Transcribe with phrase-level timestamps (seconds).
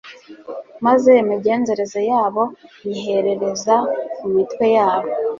[0.85, 2.43] maze imigenzereze yabo
[2.87, 3.75] nyiherereza
[4.17, 5.09] ku mitwe yabo